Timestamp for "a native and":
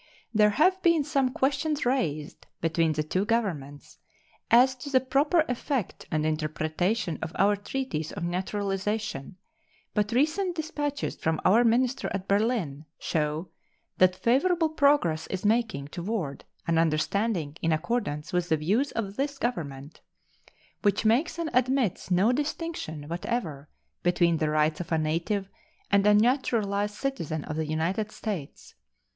24.91-26.07